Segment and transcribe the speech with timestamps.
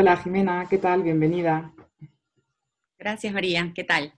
[0.00, 1.02] Hola Jimena, ¿qué tal?
[1.02, 1.74] Bienvenida.
[2.98, 4.14] Gracias María, ¿qué tal?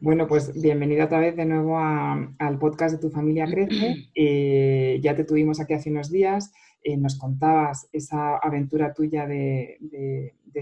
[0.00, 4.08] Bueno, pues bienvenida otra vez de nuevo al podcast de Tu familia crece.
[4.14, 9.76] Eh, ya te tuvimos aquí hace unos días, eh, nos contabas esa aventura tuya de,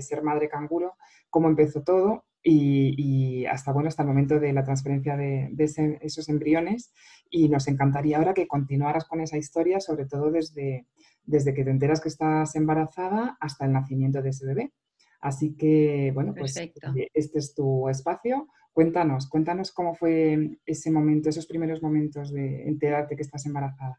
[0.01, 0.97] ser madre canguro,
[1.31, 5.53] cómo empezó todo y, hasta, bueno, hasta el momento de la transferencia de,
[6.01, 6.93] esos embriones.
[7.31, 10.87] Y nos encantaría ahora que continuaras con esa historia, sobre todo desde,
[11.25, 14.73] desde que te enteras que estás embarazada hasta el nacimiento de ese bebé.
[15.21, 16.73] Así que, bueno, pues eh,
[17.13, 18.49] este es tu espacio.
[18.73, 23.99] Cuéntanos, cuéntanos cómo fue ese momento, esos primeros momentos de enterarte que estás embarazada.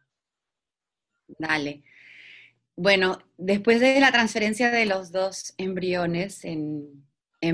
[1.28, 1.84] Dale.
[2.76, 7.09] Bueno, después de la transferencia de los dos embriones en,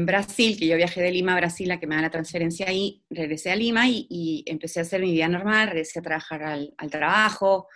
[0.05, 3.03] Brasil, que yo viajé de Lima a Brasil a que me dan la transferencia ahí,
[3.09, 6.89] regresé a Lima y, empecé a hacer mi vida normal, regresé a trabajar al, al
[6.89, 7.67] trabajo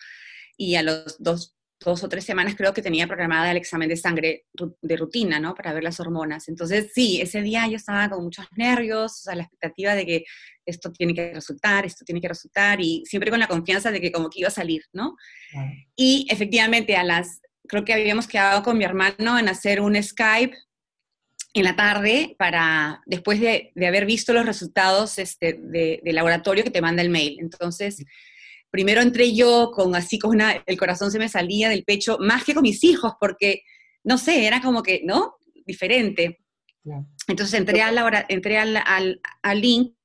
[0.58, 3.96] y a los dos dos o tres semanas creo que tenía programada el examen de
[3.96, 4.46] sangre
[4.82, 5.56] de rutina, ¿no?
[5.56, 6.50] Para ver las hormonas.
[6.50, 10.24] Entonces, sí, ese día yo estaba con muchos nervios, o sea, la expectativa de que
[10.66, 14.12] esto tiene que resultar, esto tiene que resultar, y siempre con la confianza de que
[14.12, 15.16] como que iba a salir, ¿no?
[15.96, 20.56] Y efectivamente, a las, creo que habíamos quedado con mi hermano en hacer un Skype
[21.54, 26.70] en la tarde para, después de, haber visto los resultados este, de, de, laboratorio que
[26.70, 27.38] te manda el mail.
[27.40, 28.06] Entonces
[28.70, 32.44] primero entré yo con así, con una, el corazón se me salía del pecho, más
[32.44, 33.64] que con mis hijos, porque,
[34.04, 35.38] no sé, era como que, ¿no?
[35.66, 36.40] Diferente.
[37.28, 39.96] Entonces entré, a la entré al, al, al, link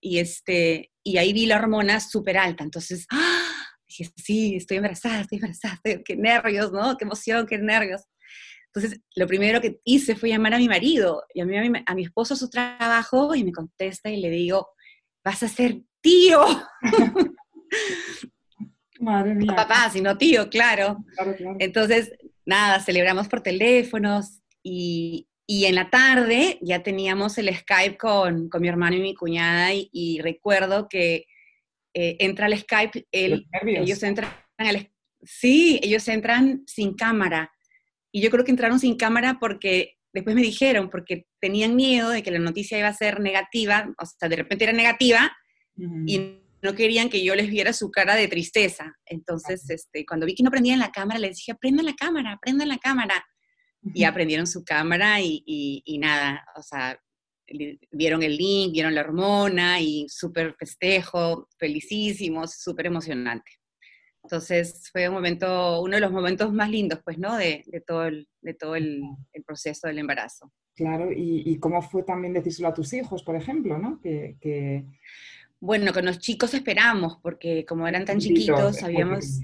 [0.00, 2.64] y, este, y ahí vi la hormona súper alta.
[2.64, 3.44] Entonces, ¡ah!
[3.86, 6.96] dije, sí, estoy embarazada, estoy embarazada, qué nervios, ¿no?
[6.96, 8.02] Qué emoción, qué nervios.
[8.78, 12.04] Entonces, lo primero que hice fue llamar a mi marido, y a mi, a mi
[12.04, 14.68] esposo a su trabajo y me contesta y le digo,
[15.24, 16.44] vas a ser tío.
[19.00, 19.54] Madre mía.
[19.54, 20.98] Papá, sino tío, claro.
[21.58, 22.12] Entonces,
[22.46, 28.96] nada, celebramos por teléfonos y, en la tarde ya teníamos el Skype con, mi hermano
[28.96, 31.26] y mi cuñada y, recuerdo que
[31.94, 34.90] eh, entra el Skype, ellos entran al,
[35.22, 37.50] sí, ellos entran sin cámara.
[38.12, 42.22] Y yo creo que entraron sin cámara porque después me dijeron, porque tenían miedo de
[42.22, 45.30] que la noticia iba a ser negativa, o sea, de repente era negativa,
[46.06, 48.96] y no querían que yo les viera su cara de tristeza.
[49.06, 52.68] Entonces, este, cuando vi que no prendían la cámara, les dije, prendan la cámara, prendan
[52.68, 53.24] la cámara.
[53.94, 57.00] Y aprendieron su cámara y, y, nada, o sea,
[57.92, 63.52] vieron el link, vieron la hormona y súper festejo, felicísimos, súper emocionante.
[64.28, 67.38] Entonces fue un momento, uno de los momentos más lindos, pues, ¿no?
[67.38, 69.00] De, de todo, el, de todo el,
[69.32, 70.52] el, proceso del embarazo.
[70.74, 73.98] Claro, y, y, cómo fue también decírselo a tus hijos, por ejemplo, ¿no?
[74.02, 74.84] Que, que,
[75.60, 79.40] bueno, con los chicos esperamos, porque como eran tan chiquitos, habíamos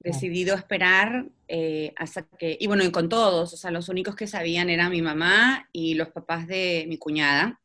[0.00, 4.26] decidido esperar eh, hasta que, y bueno, y con todos, o sea, los únicos que
[4.26, 7.60] sabían eran mi mamá y los papás de mi cuñada.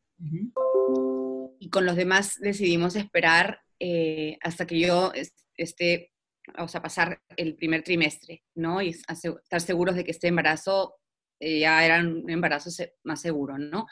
[1.58, 5.12] Y con los demás decidimos esperar eh, hasta que yo
[5.58, 6.12] esté,
[6.58, 8.80] o sea, pasar el primer trimestre, ¿no?
[8.82, 10.94] Y estar seguros de que este embarazo
[11.40, 12.70] eh, ya era un embarazo
[13.04, 13.86] más seguro, ¿no?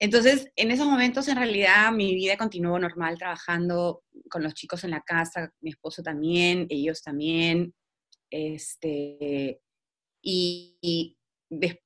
[0.00, 4.90] Entonces, en esos momentos, en realidad, mi vida continuó normal, trabajando con los chicos en
[4.90, 7.74] la casa, mi esposo también, ellos también.
[8.30, 9.60] Este,
[10.22, 11.16] y,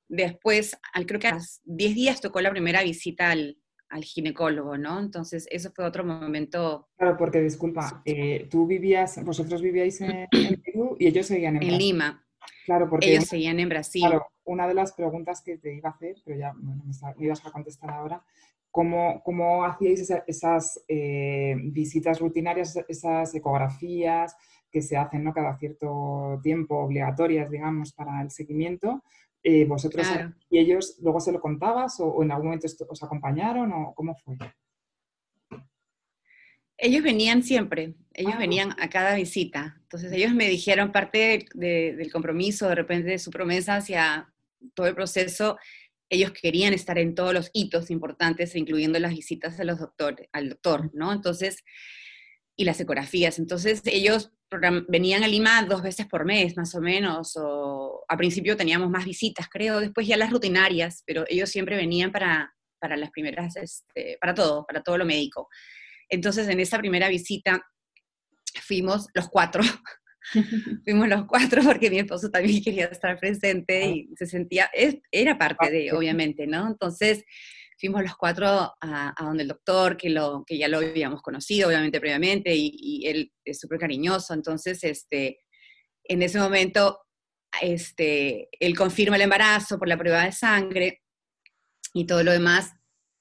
[0.07, 3.57] después, al, creo que a los 10 días tocó la primera visita al,
[4.01, 4.99] ginecólogo, ¿no?
[4.99, 6.89] Entonces, eso fue otro momento.
[6.97, 10.27] Claro, porque disculpa, eh, tú vivías, vosotros vivíais en,
[10.63, 12.25] Perú y ellos seguían en, en Lima.
[12.65, 14.01] Claro, porque ellos seguían en Brasil.
[14.01, 16.75] Claro, una de las preguntas que te iba a hacer, pero ya me,
[17.19, 18.23] ibas a contestar ahora,
[18.71, 24.35] ¿cómo, cómo hacíais esas eh, visitas rutinarias, esas ecografías
[24.71, 25.33] que se hacen ¿no?
[25.33, 29.03] cada cierto tiempo, obligatorias, digamos, para el seguimiento?
[29.43, 30.07] Eh, ¿Vosotros
[30.49, 34.15] y ellos luego se lo contabas o, o en algún momento os acompañaron o cómo
[34.15, 34.37] fue?
[36.77, 38.39] Ellos venían siempre, ellos ah.
[38.39, 39.77] venían a cada visita.
[39.81, 44.33] Entonces ellos me dijeron parte del compromiso, de repente de su promesa hacia
[44.73, 45.57] todo el proceso,
[46.09, 50.49] ellos querían estar en todos los hitos importantes, incluyendo las visitas a los doctores, al
[50.49, 51.11] doctor, ¿no?
[51.11, 51.63] Entonces,
[52.55, 53.39] y las ecografías.
[53.39, 54.31] Entonces ellos
[54.87, 59.05] venían a Lima dos veces por mes, más o menos, o a principio teníamos más
[59.05, 64.17] visitas, creo, después ya las rutinarias, pero ellos siempre venían para, para las primeras, este,
[64.19, 65.49] para todo, para todo lo médico.
[66.09, 67.61] Entonces, en esa primera visita
[68.61, 69.63] fuimos los cuatro.
[70.83, 74.69] fuimos los cuatro porque mi esposo también quería estar presente y se sentía,
[75.11, 76.67] era parte de, obviamente, ¿no?
[76.67, 77.23] Entonces,
[77.83, 81.99] fuimos los cuatro a, donde el doctor, que, lo, que ya lo habíamos conocido, obviamente,
[81.99, 84.33] previamente, y, él es súper cariñoso.
[84.33, 85.41] Entonces, este,
[86.05, 87.01] en ese momento,
[87.61, 91.01] este, él confirma el embarazo por la prueba de sangre
[91.93, 92.71] y todo lo demás.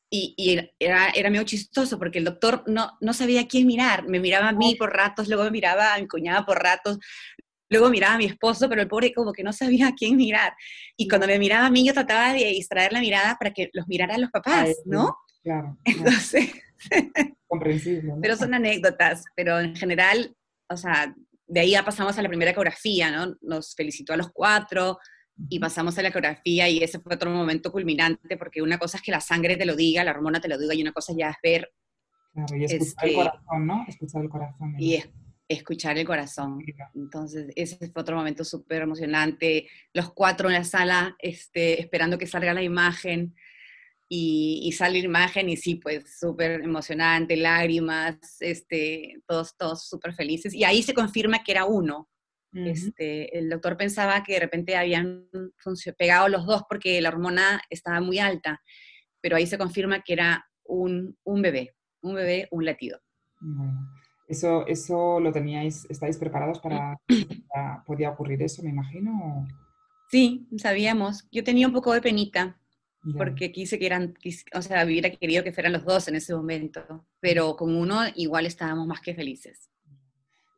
[0.09, 4.07] Y, era, era medio chistoso porque el doctor no, no sabía a quién mirar.
[4.07, 6.99] Me miraba a mí por ratos, luego me miraba a mi cuñada por ratos,
[7.73, 10.53] Luego miraba a mi esposo, pero el pobre como que no sabía a quién mirar.
[10.95, 13.89] Y cuando me miraba a mí, yo trataba de distraer la mirada para que los
[13.89, 15.17] miraran los papás, ¿no?
[15.43, 15.77] Claro.
[15.83, 16.53] Entonces...
[17.49, 18.13] Comprensible.
[18.23, 20.37] Pero son anécdotas, pero en general,
[20.69, 21.13] o sea,
[21.49, 23.35] de ahí ya pasamos a la primera ecografía, ¿no?
[23.41, 24.99] Nos felicitó a los cuatro
[25.49, 29.03] y pasamos a la ecografía y ese fue otro momento culminante porque una cosa es
[29.03, 31.31] que la sangre te lo diga, la hormona te lo diga y una cosa ya
[31.31, 31.73] es ver...
[32.33, 33.85] Claro, y escuchar el este corazón, ¿no?
[33.89, 34.75] Escuchar el corazón.
[34.79, 35.03] Y
[35.53, 36.65] escuchar el corazón.
[36.95, 39.69] Entonces, ese fue otro momento súper emocionante.
[39.93, 43.35] Los cuatro en la sala, este, esperando que salga la imagen.
[44.15, 50.53] Y, sale la imagen y sí, pues súper emocionante, lágrimas, este, todos, todos súper felices.
[50.53, 52.11] Y ahí se confirma que era uno.
[52.53, 55.31] este, el doctor pensaba que de repente habían
[55.97, 58.61] pegado los dos porque la hormona estaba muy alta,
[59.23, 63.01] pero ahí se confirma que era un, un bebé, un bebé, un latido.
[64.33, 66.99] Eso, eso lo teníais, ¿estáis preparados para,
[67.87, 69.47] podía ocurrir eso, me imagino?
[70.11, 71.29] Sí, sabíamos.
[71.31, 72.59] Yo tenía un poco de penita,
[73.19, 74.15] porque quise que eran,
[74.55, 78.47] o sea, hubiera querido que fueran los dos en ese momento, pero con uno igual
[78.47, 79.69] estábamos más que felices.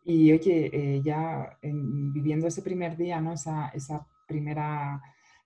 [0.04, 3.32] Y oye, eh, ya viviendo ese primer día, ¿no?
[3.32, 5.02] Esa, esa primera,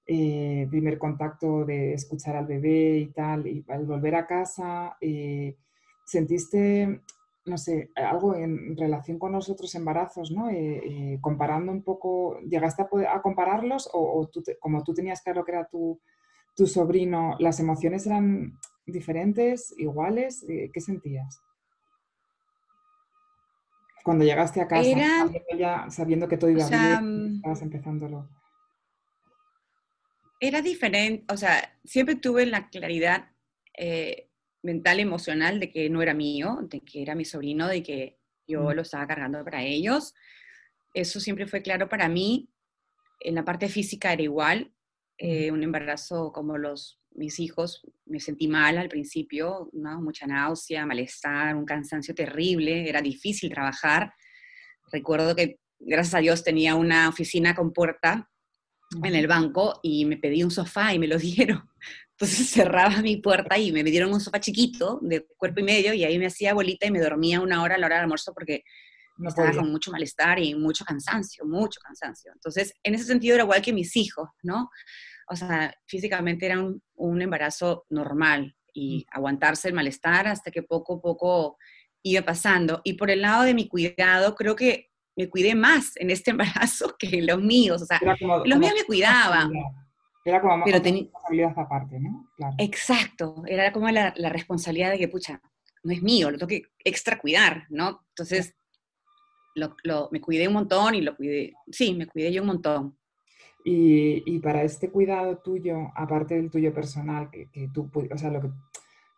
[0.06, 5.56] eh, primer contacto de escuchar al bebé y tal, y al volver a casa, eh,
[6.04, 7.00] ¿sentiste
[7.44, 10.48] no sé, algo en relación con los otros embarazos, ¿no?
[10.50, 14.28] Eh, eh, comparando un poco, ¿llegaste a, compararlos o,
[14.60, 16.00] como tú tenías claro que era tu,
[16.54, 20.44] tu, sobrino, las emociones eran diferentes, iguales?
[20.48, 21.40] Eh, ¿Qué sentías?
[24.04, 28.28] Cuando llegaste a casa, sabiendo, que todo iba bien, mm, estabas empezándolo.
[30.40, 33.30] Era diferente, o sea, siempre tuve la claridad
[34.62, 38.72] mental, emocional de que no era mío, de que era mi sobrino, de que yo
[38.72, 40.14] lo estaba cargando para ellos.
[40.94, 42.50] Eso siempre fue claro para mí.
[43.20, 44.72] En la parte física era igual.
[45.18, 50.00] Eh, un embarazo como los mis hijos, me sentí mal al principio, ¿no?
[50.00, 54.14] mucha náusea, malestar, un cansancio terrible, era difícil trabajar.
[54.92, 58.30] Recuerdo que, gracias a Dios, tenía una oficina con puerta
[59.02, 61.68] en el banco y me pedí un sofá y me lo dieron.
[62.20, 66.04] Entonces cerraba mi puerta y me dieron un sofá chiquito de cuerpo y medio y
[66.04, 68.64] ahí me hacía bolita y me dormía una hora a la hora del almuerzo porque
[69.18, 72.30] no estaba con mucho malestar y mucho cansancio, mucho cansancio.
[72.32, 74.70] Entonces, en ese sentido era igual que mis hijos, ¿no?
[75.28, 79.16] O sea, físicamente era un, un embarazo normal y mm.
[79.16, 81.58] aguantarse el malestar hasta que poco a poco
[82.02, 82.80] iba pasando.
[82.84, 86.96] Y por el lado de mi cuidado, creo que me cuidé más en este embarazo
[86.98, 87.82] que los míos.
[87.82, 89.50] O sea, los míos me cuidaban.
[90.28, 92.28] Era como pero responsabilidad aparte, ¿no?
[92.58, 95.40] Exacto, era como la, responsabilidad de que, pucha,
[95.82, 98.04] no es mío, lo tengo que extra cuidar, ¿no?
[98.10, 98.54] Entonces,
[99.54, 102.98] lo, me cuidé un montón y lo cuidé, sí, me cuidé yo un montón.
[103.64, 108.50] Y, para este cuidado tuyo, aparte del tuyo personal, que, tú, o sea, lo que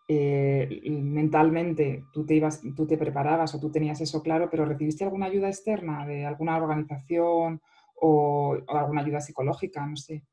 [0.09, 5.05] eh, mentalmente tú te ibas, tú te preparabas o tú tenías eso claro, pero ¿recibiste
[5.05, 7.61] alguna ayuda externa de alguna organización
[8.01, 9.87] o alguna ayuda psicológica?
[9.87, 10.25] No sé.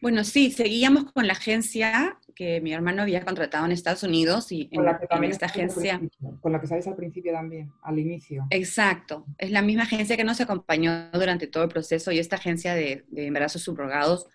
[0.00, 4.68] Bueno, sí, seguíamos con la agencia que mi hermano había contratado en Estados Unidos y
[4.68, 6.00] con la que también esta agencia.
[6.40, 8.46] Con la que sabes al principio también, al inicio.
[8.50, 12.74] Exacto, es la misma agencia que nos acompañó durante todo el proceso y esta agencia
[12.74, 14.28] de, embarazos subrogados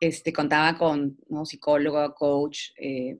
[0.00, 1.44] este, contaba con ¿no?
[1.44, 3.18] psicólogo, coach, eh,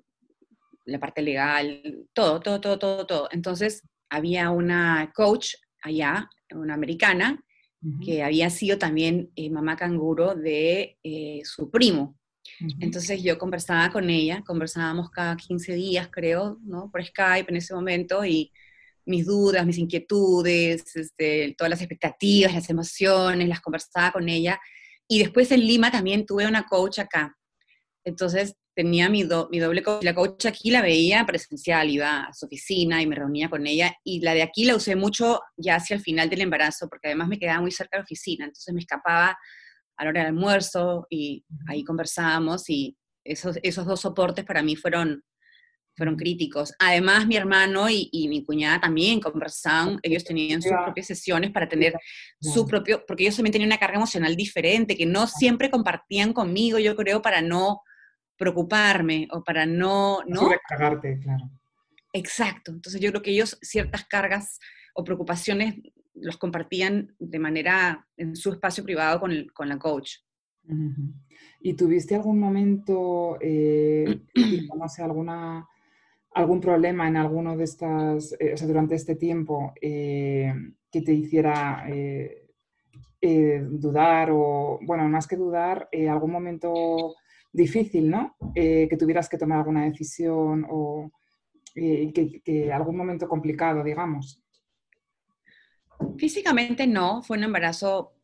[0.87, 3.29] la parte legal, todo, todo, todo, todo, todo.
[3.31, 7.45] Entonces había una coach allá, una americana,
[8.05, 12.17] que había sido también eh, mamá canguro de eh, su primo.
[12.81, 16.91] Entonces yo conversaba con ella, conversábamos cada 15 días, creo, ¿no?
[16.91, 18.53] Por Skype en ese momento y
[19.05, 24.61] mis dudas, mis inquietudes, este, todas las expectativas, las emociones, las conversaba con ella.
[25.09, 27.37] Y después en Lima también tuve una coach acá.
[28.05, 30.05] Entonces tenía mi, mi doble coach.
[30.05, 33.95] La coach aquí la veía presencial, iba a su oficina y me reunía con ella.
[34.05, 37.29] Y la de aquí la usé mucho ya hacia el final del embarazo, porque además
[37.29, 38.45] me quedaba muy cerca de la oficina.
[38.45, 39.37] Entonces me escapaba
[39.97, 44.75] a la hora del almuerzo y ahí conversábamos y esos, esos dos soportes para mí
[44.75, 45.23] fueron,
[45.95, 46.73] fueron críticos.
[46.79, 51.95] Además, mi hermano y, mi cuñada también conversaban, ellos tenían sus propias sesiones para tener
[52.41, 56.79] su propio, porque ellos también tenían una carga emocional diferente, que no siempre compartían conmigo,
[56.79, 57.83] yo creo, para no
[58.43, 60.19] preocuparme o para no...
[60.27, 60.51] ¿no?
[60.69, 61.49] Cargarte, claro.
[62.13, 62.73] Exacto.
[62.73, 64.59] Entonces yo creo que ellos ciertas cargas
[64.95, 65.77] o preocupaciones
[66.15, 70.17] los compartían de manera en su espacio privado con, con la coach.
[71.61, 74.23] ¿Y tuviste algún momento, eh,
[74.77, 75.69] no sé, alguna,
[76.33, 80.53] algún problema en alguno de estas, eh, o sea, durante este tiempo eh,
[80.91, 81.87] que te hiciera
[83.23, 87.15] dudar o, bueno, más que dudar, algún momento
[87.53, 88.37] difícil, ¿no?
[88.55, 91.11] Eh, que tuvieras que tomar alguna decisión o
[91.75, 92.13] eh,
[92.45, 94.43] que, algún momento complicado, digamos.
[96.17, 98.15] Físicamente no, fue un embarazo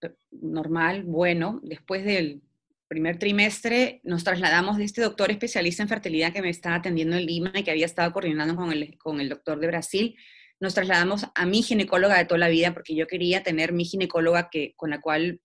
[0.00, 1.60] eh, normal, bueno.
[1.62, 2.42] Después del
[2.88, 7.26] primer trimestre nos trasladamos de este doctor especialista en fertilidad que me estaba atendiendo en
[7.26, 10.16] Lima y que había estado coordinando con el, con el doctor de Brasil.
[10.60, 14.48] Nos trasladamos a mi ginecóloga de toda la vida porque yo quería tener mi ginecóloga
[14.50, 15.40] que, con la cual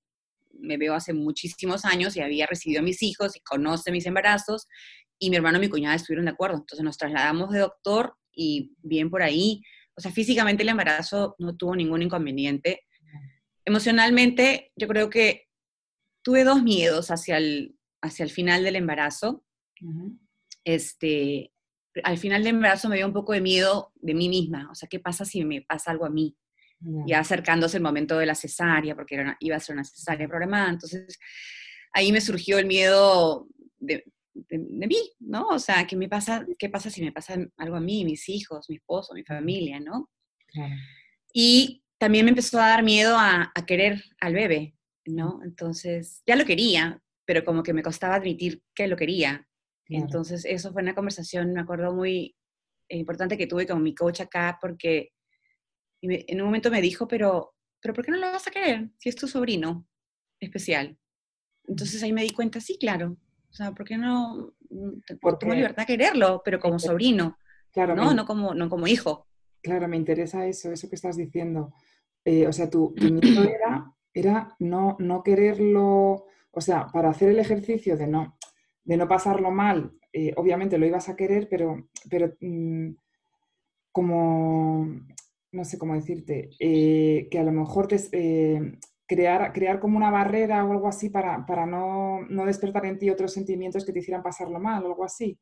[0.54, 4.68] me veo hace muchísimos años y había recibido a mis hijos y conoce mis embarazos
[5.20, 6.58] y mi hermano y mi cuñada estuvieron de acuerdo.
[6.58, 9.62] Entonces nos trasladamos de doctor y bien por ahí.
[9.96, 12.82] O sea, físicamente el embarazo no tuvo ningún inconveniente.
[13.66, 15.48] Emocionalmente, yo creo que
[16.24, 19.46] tuve dos miedos hacia el, hacia el final del embarazo.
[20.64, 21.54] Este,
[22.04, 24.70] al final del embarazo me dio un poco de miedo de mí misma.
[24.72, 26.36] O sea, ¿qué pasa si me pasa algo a mí?
[27.06, 30.70] Ya acercándose el momento de la cesárea, porque iba a ser una cesárea programada.
[30.70, 31.20] Entonces,
[31.94, 33.48] ahí me surgió el miedo
[33.78, 34.04] de,
[34.50, 35.48] mí, ¿no?
[35.50, 38.70] O sea, ¿qué, me pasa, ¿qué pasa si me pasa algo a mí, mis hijos,
[38.70, 40.10] mi esposo, mi familia, ¿no?
[41.34, 44.76] Y también me empezó a dar miedo a, querer al bebé,
[45.06, 45.40] ¿no?
[45.44, 49.48] Entonces, ya lo quería, pero como que me costaba admitir que lo quería.
[49.88, 52.36] Entonces, eso fue una conversación, me acuerdo, muy
[52.90, 55.13] importante que tuve con mi coach acá, porque
[56.04, 58.90] y en un momento me dijo, pero, pero ¿por qué no lo vas a querer
[58.98, 59.88] si es tu sobrino
[60.38, 60.98] especial?
[61.66, 63.16] Entonces ahí me di cuenta, sí, claro.
[63.50, 64.54] O sea, ¿por qué no?
[64.70, 67.38] Mm, Porque, tengo libertad de quererlo, pero como sobrino.
[67.72, 68.14] Claro, ¿no?
[68.14, 69.28] no, como, no como hijo.
[69.62, 71.74] Claro, me interesa eso, eso que estás diciendo.
[72.26, 77.30] Eh, o sea, tu, tu miedo era, era no, no quererlo, o sea, para hacer
[77.30, 78.38] el ejercicio de no,
[78.84, 82.90] de no pasarlo mal, eh, obviamente lo ibas a querer, pero, pero mm,
[83.94, 84.86] como
[85.54, 90.10] no sé cómo decirte, eh, que a lo mejor te, eh, crear, crear como una
[90.10, 94.00] barrera o algo así para, para no, no, despertar en ti otros sentimientos que te
[94.00, 95.38] hicieran pasarlo mal o algo así.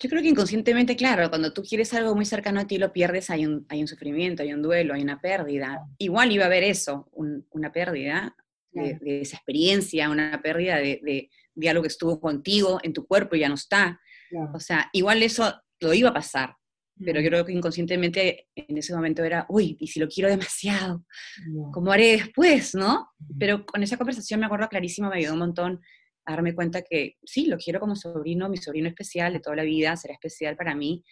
[0.00, 3.30] Yo creo que inconscientemente, claro, cuando tú quieres algo muy cercano a ti lo pierdes,
[3.30, 5.86] hay un, hay un sufrimiento, hay un duelo, hay una pérdida.
[5.98, 7.08] Igual iba a haber eso,
[7.50, 8.36] una pérdida
[8.72, 13.40] de, esa experiencia, una pérdida de, de, algo que estuvo contigo en tu cuerpo y
[13.40, 14.00] ya no está.
[14.52, 16.54] O sea, igual eso lo iba a pasar,
[17.04, 21.04] pero yo creo que inconscientemente en ese momento era, uy, y si lo quiero demasiado,
[21.72, 23.08] ¿cómo haré después, no?
[23.38, 25.80] Pero con esa conversación me acuerdo clarísimo, me ayudó un montón
[26.26, 29.62] a darme cuenta que sí, lo quiero como sobrino, mi sobrino especial de toda la
[29.62, 31.04] vida, será especial para mí,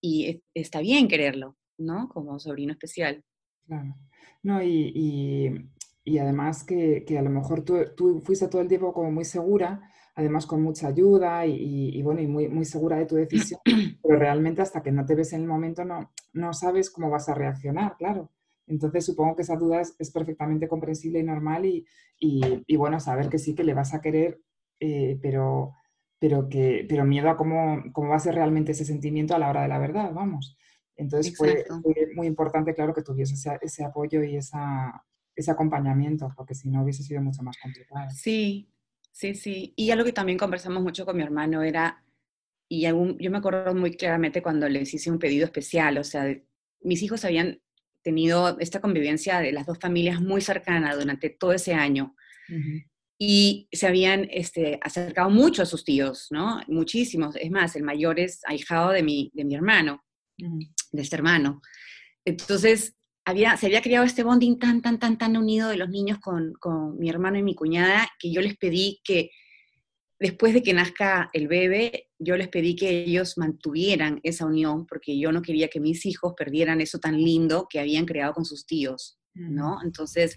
[0.00, 2.08] y está bien quererlo, ¿no?
[2.08, 3.24] Como sobrino especial.
[3.66, 3.96] Claro.
[4.42, 5.72] No, y,
[6.04, 9.24] y, además que, que, a lo mejor tú, tú fuiste todo el tiempo como muy
[9.24, 13.60] segura, además con mucha ayuda y, bueno, y muy, muy segura de tu decisión,
[14.02, 17.28] pero realmente hasta que no te ves en el momento no, no sabes cómo vas
[17.28, 18.28] a reaccionar, claro.
[18.66, 21.86] Entonces supongo que esa duda es, perfectamente comprensible y normal y,
[22.18, 24.40] y, bueno, saber que sí que le vas a querer,
[24.80, 25.74] eh, pero,
[26.18, 29.50] pero, que, pero miedo a cómo, cómo va a ser realmente ese sentimiento a la
[29.50, 30.58] hora de la verdad, vamos.
[30.96, 31.64] Entonces fue,
[32.16, 35.04] muy importante, claro, que tuviese ese, ese apoyo y esa,
[35.36, 38.10] ese acompañamiento, porque si no hubiese sido mucho más complicado.
[38.10, 38.68] Sí,
[39.18, 39.72] Sí, sí.
[39.74, 42.04] Y algo que también conversamos mucho con mi hermano era,
[42.68, 46.32] y algún, yo me acuerdo muy claramente cuando les hice un pedido especial, o sea,
[46.82, 47.60] mis hijos habían
[48.04, 52.14] tenido esta convivencia de las dos familias muy cercana durante todo ese año.
[53.18, 56.60] Y se habían este, acercado mucho a sus tíos, ¿no?
[56.68, 57.34] Muchísimos.
[57.34, 60.04] Es más, el mayor es ahijado de mi, de mi hermano,
[60.36, 61.60] de este hermano.
[62.24, 62.94] Entonces,
[63.56, 66.54] se había creado este bonding tan, tan, tan, tan unido de los niños con,
[66.98, 69.30] mi hermano y mi cuñada, que yo les pedí que
[70.18, 75.18] después de que nazca el bebé, yo les pedí que ellos mantuvieran esa unión, porque
[75.18, 78.66] yo no quería que mis hijos perdieran eso tan lindo que habían creado con sus
[78.66, 79.78] tíos, ¿no?
[79.84, 80.36] Entonces,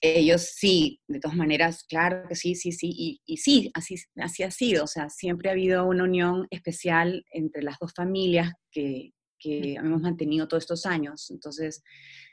[0.00, 4.42] ellos sí, de todas maneras, claro que sí, sí, sí, y, y, sí, así, así
[4.42, 9.12] ha sido, o sea, siempre ha habido una unión especial entre las dos familias que,
[9.38, 11.30] que hemos mantenido todos estos años.
[11.30, 11.82] Entonces,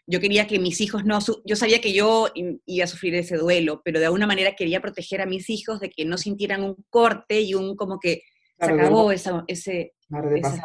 [0.06, 2.28] yo quería que mis hijos no, yo sabía que yo
[2.66, 5.90] iba a sufrir ese duelo, pero de alguna manera quería proteger a mis hijos de
[5.90, 8.24] que no sintieran un corte y un como que
[8.60, 9.94] se acabó ese, ese,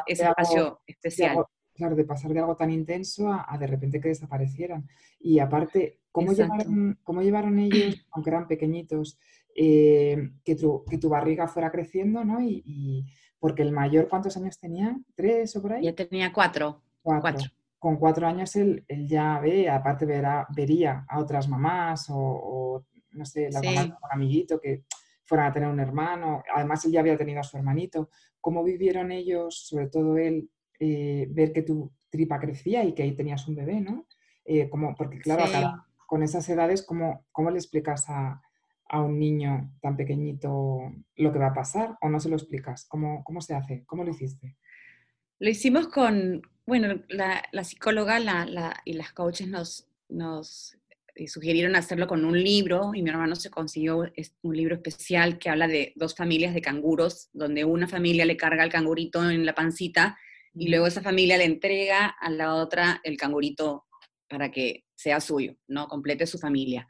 [0.07, 1.45] espacio especial.
[1.75, 4.89] claro, de pasar de algo tan intenso a, de repente que desaparecieran.
[5.21, 9.19] Y aparte, ¿cómo, llevaron, ¿cómo llevaron ellos, aunque eran pequeñitos,
[9.61, 12.41] eh, que, tu, que tu barriga fuera creciendo, ¿no?
[12.41, 13.05] Y,
[13.39, 14.99] porque el mayor, ¿cuántos años tenía?
[15.15, 15.85] ¿Tres o por ahí?
[15.85, 16.83] Ya tenía cuatro.
[17.03, 23.25] Cuatro con cuatro años él, ya ve, aparte verá, vería a otras mamás o, no
[23.25, 24.85] sé, las mamás de un amiguito que
[25.25, 26.43] fueran a tener un hermano.
[26.55, 28.11] Además, él ya había tenido a su hermanito.
[28.41, 33.15] ¿Cómo vivieron ellos, sobre todo él, eh, ver que tu tripa crecía y que ahí
[33.15, 34.07] tenías un bebé, ¿no?
[34.45, 35.45] Eh, como, porque claro,
[36.07, 38.41] con esas edades, ¿cómo, cómo le explicas a,
[38.89, 42.87] a, un niño tan pequeñito lo que va a pasar o no se lo explicas?
[42.87, 43.85] ¿Cómo, cómo se hace?
[43.87, 44.57] ¿Cómo lo hiciste?
[45.39, 48.19] Lo hicimos con, bueno, la, psicóloga
[48.85, 50.77] y las coaches nos, nos
[51.15, 54.11] eh, sugirieron hacerlo con un libro y mi hermano se consiguió
[54.43, 58.63] un libro especial que habla de dos familias de canguros, donde una familia le carga
[58.63, 60.19] al cangurito en la pancita
[60.55, 63.87] y luego esa familia le entrega a la otra el cangurito
[64.29, 65.89] para que sea suyo, ¿no?
[65.89, 66.87] Complete su familia.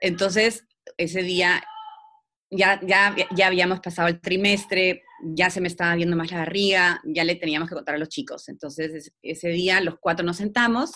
[0.00, 0.66] Entonces,
[0.96, 1.62] ese día
[2.50, 7.00] ya, ya, ya habíamos pasado el trimestre, ya se me estaba viendo más la barriga,
[7.04, 8.48] ya le teníamos que contar a los chicos.
[8.48, 10.92] Entonces, ese día los cuatro nos sentamos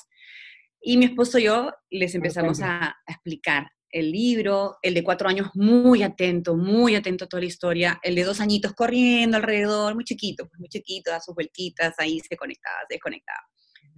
[0.80, 5.49] y mi esposo y yo les empezamos a, explicar el libro, el de cuatro años
[5.54, 10.04] muy atento, muy atento a toda la historia, el de dos añitos corriendo alrededor, muy
[10.04, 13.40] chiquito, muy chiquito, a sus vueltitas, ahí se conectaba, se desconectaba.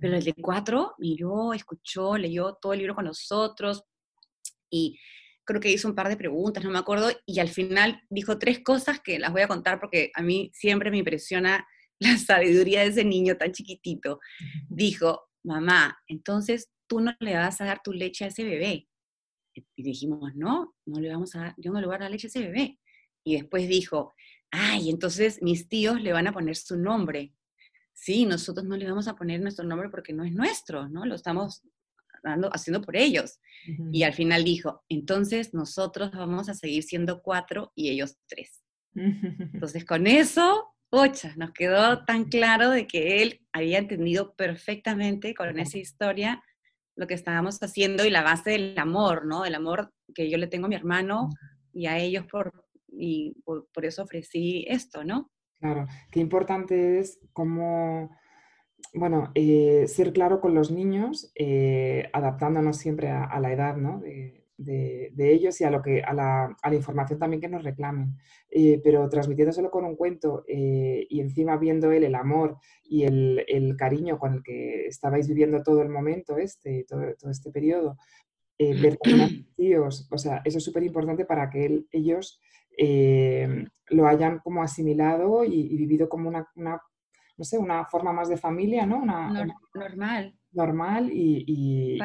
[0.00, 3.84] Pero el de cuatro miró, escuchó, leyó todo el libro con nosotros
[4.70, 4.98] y
[5.44, 8.60] creo que hizo un par de preguntas, no me acuerdo, y al final dijo tres
[8.60, 11.66] cosas que las voy a contar porque a mí siempre me impresiona
[11.98, 14.20] la sabiduría de ese niño tan chiquitito.
[14.68, 18.88] Dijo, mamá, entonces tú no le vas a dar tu leche a ese bebé.
[19.54, 22.26] Y dijimos, no, no le vamos a dar, yo no le voy a dar leche
[22.26, 22.78] a ese bebé.
[23.24, 24.14] Y después dijo,
[24.50, 27.34] ay, entonces mis tíos le van a poner su nombre.
[27.92, 31.04] Sí, nosotros no le vamos a poner nuestro nombre porque no es nuestro, ¿no?
[31.04, 31.62] Lo estamos
[32.52, 33.40] haciendo por ellos.
[33.92, 38.62] Y al final dijo, entonces nosotros vamos a seguir siendo cuatro y ellos tres.
[38.94, 45.58] Entonces con eso, ocha, nos quedó tan claro de que él había entendido perfectamente con
[45.58, 46.42] esa historia
[46.94, 49.44] lo que estábamos haciendo y la base del amor, ¿no?
[49.44, 51.30] Del amor que yo le tengo a mi hermano
[51.72, 52.52] y a ellos por,
[52.88, 55.30] y por, por eso ofrecí esto, ¿no?
[55.58, 58.10] Claro, qué importante es cómo
[58.94, 63.74] bueno, eh, ser claro con los niños, eh, adaptándonos siempre a, la edad
[64.58, 68.16] de, ellos y a, lo que, a, la, información también que nos reclamen.
[68.50, 74.18] Eh, pero transmitiéndoselo con un cuento y encima viendo él el amor y el, cariño
[74.18, 77.96] con el que estabais viviendo todo el momento este, todo, todo este periodo,
[78.58, 78.98] ver
[79.56, 82.40] tíos, o sea, eso es súper importante para que ellos
[83.88, 86.82] lo hayan como asimilado y, vivido como una
[87.36, 88.98] no sé, una forma más de familia, ¿no?
[88.98, 90.36] Una, normal.
[90.52, 91.98] Normal y, y,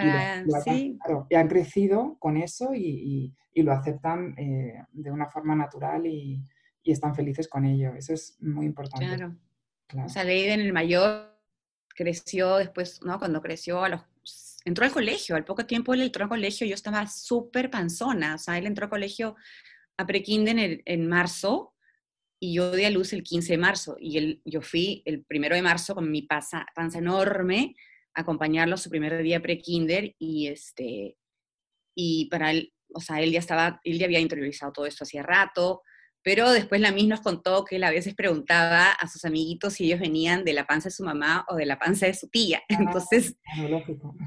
[1.36, 6.44] han crecido con eso y, lo aceptan eh, de una forma natural y,
[6.84, 7.94] están felices con ello.
[7.96, 9.06] Eso es muy importante.
[9.88, 10.06] Claro.
[10.06, 11.38] O sea, Leiden, el mayor,
[11.94, 13.20] creció después, ¿no?
[13.20, 14.02] Cuando creció a los
[14.64, 18.38] entró al colegio, al poco tiempo él entró al colegio, yo estaba súper panzona, o
[18.38, 19.36] sea, él entró al colegio
[19.98, 21.74] a prekinden en, en marzo
[22.40, 25.56] y yo di a luz el 15 de marzo y él, yo fui el primero
[25.56, 27.76] de marzo con mi panza, panza enorme
[28.14, 31.18] a acompañarlo a su primer día pre-kinder y este
[32.00, 35.24] y para él, o sea, él ya estaba, él ya había interiorizado todo esto hacía
[35.24, 35.82] rato,
[36.28, 39.86] pero después la misma nos contó que él a veces preguntaba a sus amiguitos si
[39.86, 42.62] ellos venían de la panza de su mamá o de la panza de su tía.
[42.70, 43.36] Ah, Entonces,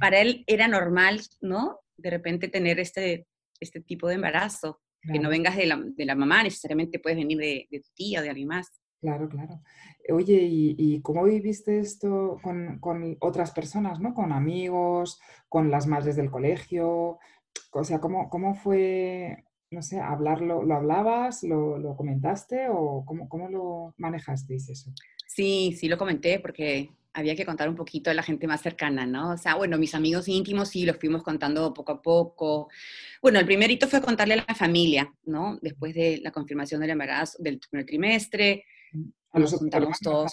[0.00, 1.78] para él era normal, ¿no?
[1.96, 3.26] De repente tener este,
[3.60, 4.80] este tipo de embarazo.
[5.02, 8.20] Que no vengas de la, de la, mamá, necesariamente puedes venir de, de, tu tía
[8.20, 8.80] o de alguien más.
[9.00, 9.62] Claro, claro.
[10.12, 14.12] Oye, ¿y, y cómo viviste esto con, con, otras personas, ¿no?
[14.12, 17.18] Con amigos, con las madres del colegio.
[17.72, 20.62] O sea, ¿cómo, cómo fue, no sé, hablarlo?
[20.62, 21.42] ¿Lo hablabas?
[21.42, 22.68] ¿Lo, lo comentaste?
[22.68, 24.92] ¿O cómo, cómo lo manejasteis eso?
[25.26, 29.06] Sí, sí lo comenté porque había que contar un poquito a la gente más cercana,
[29.06, 29.32] ¿no?
[29.32, 32.68] O sea, bueno, mis amigos íntimos sí los fuimos contando poco a poco.
[33.20, 35.58] Bueno, el primerito fue contarle a la familia, ¿no?
[35.60, 38.64] Después de la confirmación del embarazo del primer trimestre.
[39.32, 40.32] nos juntamos todos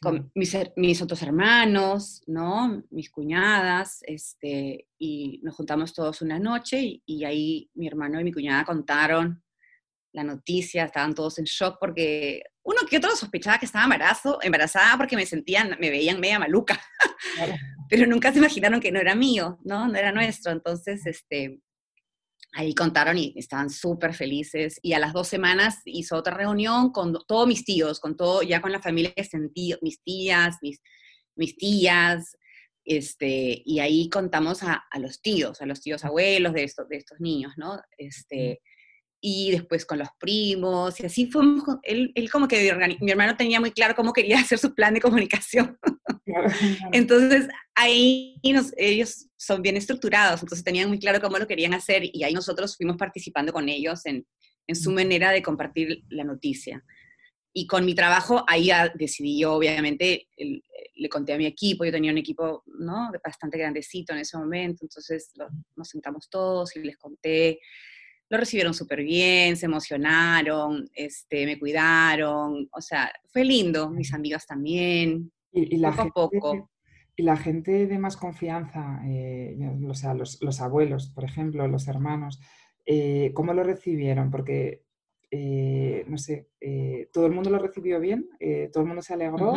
[0.00, 2.82] con mis, otros hermanos, ¿no?
[2.90, 8.32] Mis cuñadas, este, y nos juntamos todos una noche y, ahí mi hermano y mi
[8.32, 9.43] cuñada contaron
[10.14, 14.96] la noticia, estaban todos en shock porque uno que otro sospechaba que estaba embarazo, embarazada
[14.96, 16.80] porque me sentían, me veían media maluca,
[17.90, 19.88] pero nunca se imaginaron que no era mío, ¿no?
[19.88, 21.60] No era nuestro, entonces, este,
[22.52, 24.78] ahí contaron y estaban súper felices.
[24.82, 28.60] Y a las dos semanas hizo otra reunión con todos mis tíos, con todo, ya
[28.60, 30.80] con la familia sentí, mis tías, mis,
[31.34, 32.36] mis tías,
[32.84, 36.98] este, y ahí contamos a, a, los tíos, a los tíos abuelos de estos, de
[36.98, 37.80] estos niños, ¿no?
[37.98, 38.60] Este,
[39.26, 43.58] y después con los primos, y así fuimos, él, él como que mi hermano tenía
[43.58, 45.78] muy claro cómo quería hacer su plan de comunicación.
[46.92, 52.22] Entonces, ahí ellos son bien estructurados, entonces tenían muy claro cómo lo querían hacer y
[52.22, 54.26] ahí nosotros fuimos participando con ellos en,
[54.66, 56.84] en su manera de compartir la noticia.
[57.54, 62.12] Y con mi trabajo, ahí decidí yo, obviamente, le conté a mi equipo, yo tenía
[62.12, 63.10] un equipo ¿no?
[63.24, 65.32] bastante grandecito en ese momento, entonces
[65.76, 67.60] nos sentamos todos y les conté
[68.30, 74.46] lo recibieron súper bien, se emocionaron, este, me cuidaron, o sea, fue lindo, mis amigas
[74.46, 76.70] también, y, la poco gente, a poco.
[77.16, 79.56] Y la gente de más confianza, eh,
[79.88, 82.40] o sea, los, abuelos, por ejemplo, los hermanos,
[82.86, 84.30] eh, ¿cómo lo recibieron?
[84.30, 84.82] Porque,
[85.30, 86.48] eh, no sé,
[87.12, 88.28] ¿todo el mundo lo recibió bien?
[88.72, 89.54] ¿Todo el mundo se alegró?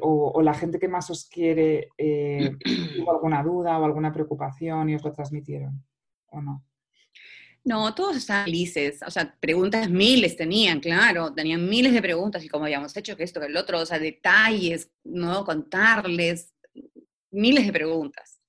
[0.00, 1.88] o, la gente que más os quiere
[2.96, 5.84] tuvo alguna duda o alguna preocupación y os lo transmitieron?
[6.30, 6.67] ¿O no?
[7.64, 12.48] No, todos estaban felices, o sea, preguntas miles tenían, claro, tenían miles de preguntas y
[12.48, 15.44] como habíamos hecho que esto, que el otro, o sea, detalles, ¿no?
[15.44, 16.54] Contarles,
[17.30, 18.40] miles de preguntas.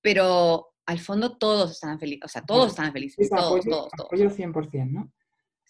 [0.00, 4.06] Pero al fondo todos estaban felices, o sea, todos estaban felices, todos, todos, todos.
[4.06, 5.12] Apoyo 100%, ¿no?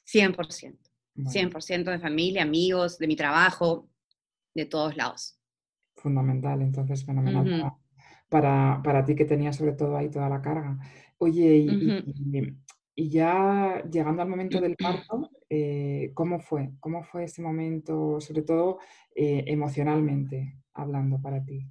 [0.07, 0.79] 100%,
[1.17, 3.89] 100% de familia, amigos, de mi trabajo,
[4.55, 5.39] de todos lados.
[5.97, 7.75] Fundamental, entonces, fenomenal
[8.31, 10.79] para, para, ti que tenías sobre todo ahí toda la carga.
[11.23, 12.57] Oye, y,
[12.95, 14.75] y ya llegando al momento del
[15.07, 16.71] parto, eh, ¿cómo fue?
[16.81, 18.79] ¿Cómo fue ese momento, sobre todo
[19.15, 21.67] eh, emocionalmente hablando para ti?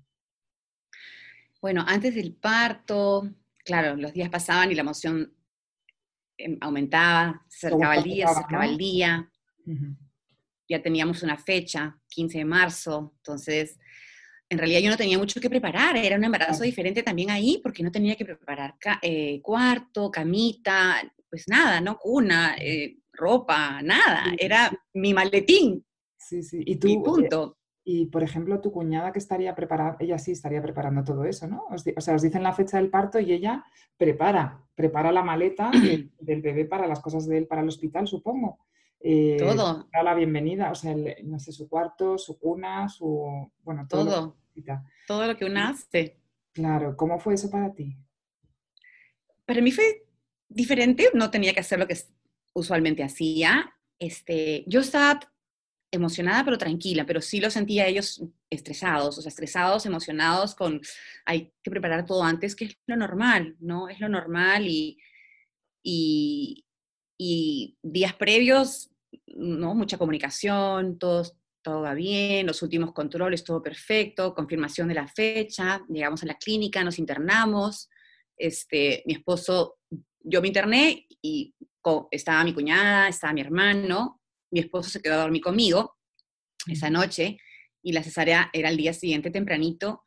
[1.59, 3.27] Bueno, antes del parto,
[3.65, 5.33] claro, los días pasaban y la emoción
[6.37, 9.31] em, aumentaba, se acercaba el día, se acercaba el día.
[10.67, 13.79] Ya teníamos una fecha, 15 de marzo, entonces
[14.49, 17.83] en realidad yo no tenía mucho que preparar, era un embarazo diferente también ahí, porque
[17.83, 20.95] no tenía que preparar eh, cuarto, camita,
[21.29, 21.97] pues nada, ¿no?
[21.97, 25.85] Cuna, eh, ropa, nada, era mi maletín.
[26.17, 27.57] Sí, sí, y tú, punto.
[27.83, 31.65] y por ejemplo, tu cuñada que estaría preparada, ella sí estaría preparando todo eso, ¿no?
[31.69, 33.63] o sea, os dicen la fecha del parto y ella
[33.97, 35.69] prepara, prepara la maleta
[36.19, 38.57] del, bebé para las cosas de él para el hospital, supongo.
[39.01, 39.87] Eh, todo.
[39.91, 43.51] la bienvenida, o sea, no sé, su cuarto, su cuna, su.
[43.63, 44.37] Bueno, todo.
[44.55, 46.17] Todo, todo lo que una hace.
[46.53, 47.95] Claro, ¿cómo fue eso para ti?
[49.45, 50.05] Para mí fue
[50.49, 51.97] diferente, no tenía que hacer lo que
[52.53, 53.73] usualmente hacía.
[53.97, 55.19] Este, yo estaba
[55.91, 60.81] emocionada pero tranquila, pero sí lo sentía ellos estresados, o sea, estresados, emocionados con
[61.25, 63.89] hay que preparar todo antes, que es lo normal, ¿no?
[63.89, 64.99] Es lo normal y,
[65.83, 66.65] y,
[67.21, 68.91] y días previos,
[69.27, 69.75] ¿no?
[69.75, 71.23] Mucha comunicación, todo,
[71.61, 76.35] todo va bien, los últimos controles, todo perfecto, confirmación de la fecha, llegamos a la
[76.35, 77.89] clínica, nos internamos,
[78.37, 79.79] este, mi esposo
[80.21, 81.53] yo me interné y
[82.11, 85.97] estaba mi cuñada, estaba mi hermano, mi esposo se quedó a dormir conmigo
[86.67, 87.37] esa noche
[87.81, 90.03] y la cesárea era el día siguiente tempranito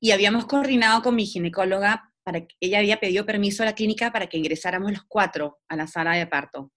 [0.00, 4.10] y habíamos coordinado con mi ginecóloga para que ella había pedido permiso a la clínica
[4.10, 6.72] para que ingresáramos los cuatro a la sala de parto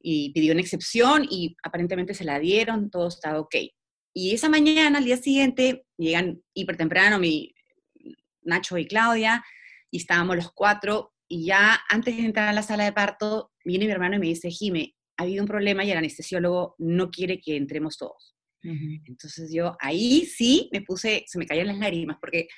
[0.00, 3.56] y pidió una excepción y aparentemente se la dieron, todo estaba ok.
[4.14, 7.52] Y esa mañana, al día siguiente, llegan hiper temprano mi
[8.42, 9.44] Nacho y Claudia
[9.90, 13.86] y estábamos los cuatro y ya antes de entrar a la sala de parto, viene
[13.86, 17.40] mi hermano y me dice, Jime, ha habido un problema y el anestesiólogo no quiere
[17.40, 18.35] que entremos todos.
[19.06, 22.48] Entonces yo ahí sí me puse, se me caían las lágrimas porque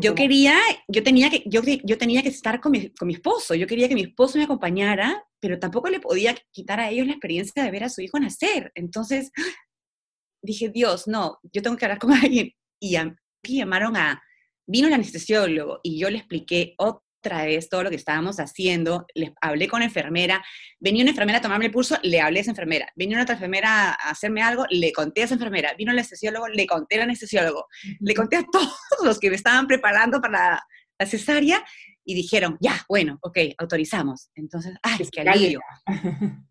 [0.00, 3.54] yo quería, yo tenía que, yo, yo tenía que estar con mi, con mi, esposo,
[3.54, 7.12] yo quería que mi esposo me acompañara, pero tampoco le podía quitar a ellos la
[7.12, 8.72] experiencia de ver a su hijo nacer.
[8.74, 9.30] Entonces
[10.42, 12.52] dije, Dios, no, yo tengo que hablar con alguien.
[12.80, 14.22] Y, y llamaron a,
[14.66, 19.32] vino el anestesiólogo y yo le expliqué otra vez todo lo que estábamos haciendo, les
[19.40, 20.44] hablé con enfermera,
[20.78, 23.90] venía una enfermera a tomarme el pulso, le hablé a esa enfermera, venía otra enfermera
[23.90, 27.66] a hacerme algo, le conté a esa enfermera, vino el anestesiólogo, le conté al anestesiólogo,
[28.00, 30.62] le conté a todos los que me estaban preparando para
[30.98, 31.62] la, cesárea
[32.04, 34.30] y dijeron, ya, bueno, ok, autorizamos.
[34.34, 35.60] Entonces, ¡ay, qué alivio!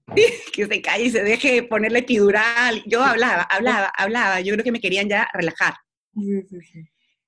[0.54, 2.84] que se calle y se deje ponerle epidural.
[2.86, 4.42] Yo hablaba, hablaba, hablaba.
[4.42, 5.74] Yo creo que me querían ya relajar.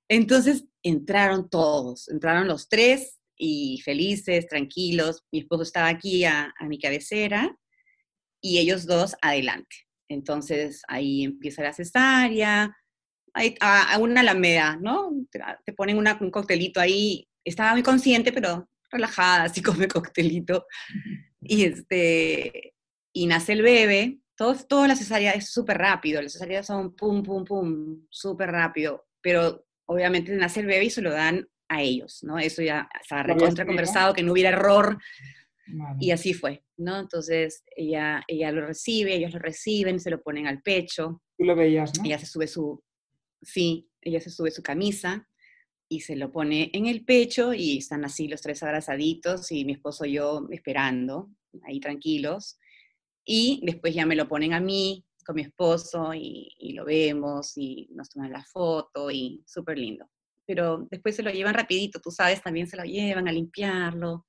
[0.08, 5.24] Entonces entraron todos, entraron los tres y felices, tranquilos.
[5.32, 7.56] Mi esposo estaba aquí a, mi cabecera
[8.42, 9.76] y ellos dos adelante.
[10.08, 12.76] Entonces ahí empieza la cesárea,
[13.60, 15.12] a, una alameda, ¿no?
[15.64, 17.28] Te, ponen un coctelito ahí.
[17.44, 20.66] Estaba muy consciente, pero relajada, así como el coctelito.
[21.40, 22.74] Y, este,
[23.12, 24.18] y nace el bebé.
[24.36, 26.20] Todo, toda la cesárea es súper rápido.
[26.20, 29.06] Las cesáreas son pum, pum, pum, súper rápido.
[29.20, 32.38] Pero obviamente nace el bebé y se lo dan a ellos, ¿no?
[32.38, 34.98] Eso ya estaba recontra conversado, que no hubiera error.
[36.00, 36.98] Y así fue, ¿no?
[36.98, 41.22] Entonces ella, ella lo recibe, ellos lo reciben, se lo ponen al pecho.
[41.36, 42.04] Tú lo veías, ¿no?
[42.06, 42.82] Ella se sube su,
[43.42, 45.28] sí, ella se sube su camisa
[45.88, 49.72] y se lo pone en el pecho y están así los tres abrazaditos y mi
[49.72, 51.30] esposo y yo esperando,
[51.64, 52.58] ahí tranquilos.
[53.24, 57.88] Y después ya me lo ponen a mí con mi esposo y, lo vemos y
[57.92, 60.06] nos toman la foto y súper lindo.
[60.48, 64.26] Pero después se lo llevan rapidito, tú sabes, también se lo llevan a limpiarlo,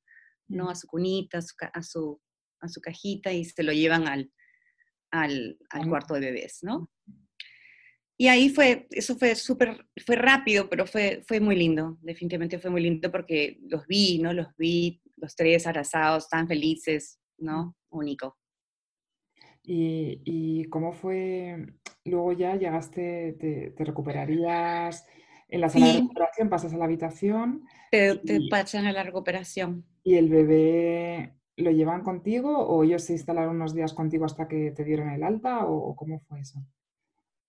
[0.49, 0.69] ¿no?
[0.69, 2.21] A su cunita, a su,
[2.59, 4.29] a su, cajita y se lo llevan al,
[5.11, 6.91] al, al cuarto de bebés, ¿no?
[8.17, 12.69] Y ahí fue, eso fue súper, fue rápido, pero fue, fue muy lindo, definitivamente fue
[12.69, 14.33] muy lindo porque los vi, ¿no?
[14.33, 17.77] Los vi, los tres abrazados, tan felices, ¿no?
[17.89, 18.37] Único.
[19.63, 21.65] ¿Y, y cómo fue,
[22.03, 25.05] luego ya llegaste, te, te recuperarías
[25.49, 27.65] en la sala de recuperación, pasas a la habitación?
[27.91, 29.85] Te, te pasan a la recuperación.
[30.03, 34.71] ¿Y el bebé lo llevan contigo o ellos se instalaron unos días contigo hasta que
[34.71, 36.59] te dieron el alta o cómo fue eso?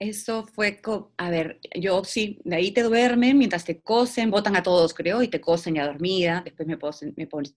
[0.00, 0.80] Eso fue,
[1.18, 5.22] a ver, yo sí, de ahí te duermen mientras te cosen, botan a todos, creo,
[5.22, 6.40] y te cosen ya dormida.
[6.42, 6.78] Después me,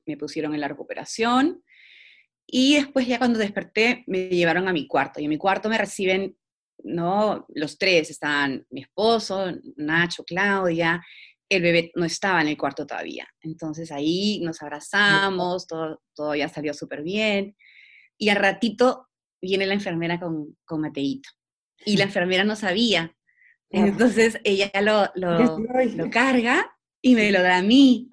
[0.06, 1.64] me, pusieron en la recuperación.
[2.46, 5.22] Y después ya cuando desperté me llevaron a mi cuarto.
[5.22, 6.36] Y en mi cuarto me reciben,
[6.84, 7.46] ¿no?
[7.50, 11.04] Los tres, estaban mi esposo, Nacho, Claudia.
[11.50, 13.28] El bebé no estaba en el cuarto todavía.
[13.42, 17.56] Entonces ahí nos abrazamos, todo, todo ya salió súper bien.
[18.18, 19.10] Y al ratito
[19.42, 21.30] viene la enfermera con, con Mateito
[21.86, 23.16] y la enfermera no sabía.
[23.70, 25.10] Entonces ella lo,
[25.96, 28.10] lo, carga y me lo da a mí.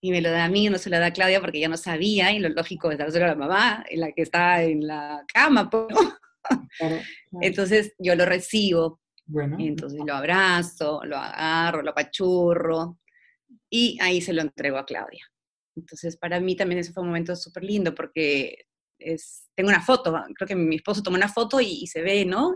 [0.00, 1.76] Y me lo da a mí, no se lo da a Claudia porque ella no
[1.76, 5.24] sabía, y lo lógico es dárselo a la mamá, en la que está en la
[5.32, 5.70] cama.
[5.70, 5.94] Pues,
[7.40, 9.00] entonces yo lo recibo.
[9.24, 9.56] Bueno.
[9.60, 12.98] Entonces lo abrazo, lo agarro, lo apachurro,
[13.70, 15.24] y ahí se lo entrego a Claudia.
[15.76, 18.66] Entonces, para mí también ese fue un momento súper lindo porque
[19.56, 22.54] tengo una foto, creo que mi esposo tomó una foto y, se ve, ¿no?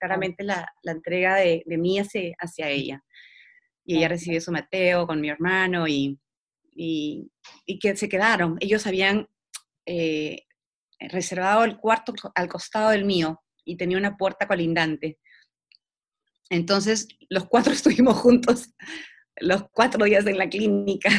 [0.00, 3.04] claramente la, la entrega de, de, mí hacia, hacia ella.
[3.84, 6.18] Y ella recibió su Mateo con mi hermano y,
[6.74, 7.30] y,
[7.66, 8.56] y que se quedaron.
[8.60, 9.28] Ellos habían
[9.86, 10.45] eh,
[10.98, 15.18] reservado el cuarto al costado del mío y tenía una puerta colindante.
[16.50, 18.70] Entonces, los cuatro estuvimos juntos
[19.40, 21.10] los cuatro días en la clínica,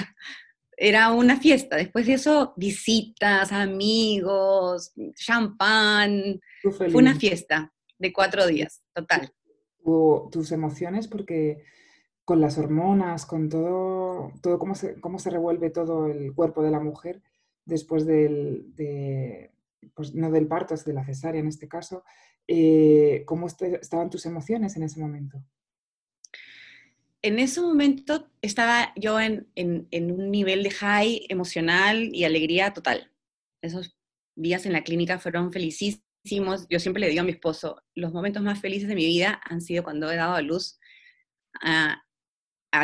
[0.75, 1.75] era una fiesta.
[1.75, 6.39] Después de eso, visitas, amigos, champán.
[6.61, 9.33] Fue una fiesta de cuatro días, total.
[10.31, 11.63] tus emociones, porque
[12.25, 16.71] con las hormonas, con todo, todo cómo, se, cómo se revuelve todo el cuerpo de
[16.71, 17.21] la mujer
[17.65, 19.51] después del, de,
[19.93, 22.03] pues no del parto, es de la cesárea en este caso,
[22.47, 25.43] eh, ¿cómo estaban tus emociones en ese momento?
[27.21, 33.11] en ese momento estaba yo en, un nivel de high emocional y alegría total.
[33.61, 33.97] Esos
[34.35, 36.67] días en la clínica fueron felicísimos.
[36.69, 39.61] Yo siempre le digo a mi esposo, los momentos más felices de mi vida han
[39.61, 40.79] sido cuando he dado a luz
[41.61, 42.03] a,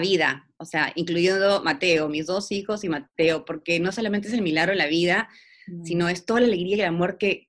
[0.01, 4.41] vida, o sea, incluyendo Mateo, mis dos hijos y Mateo, porque no solamente es el
[4.41, 5.29] milagro de la vida,
[5.84, 7.45] sino es toda la alegría y el amor que,